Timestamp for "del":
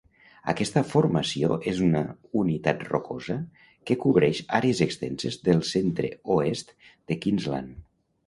5.49-5.63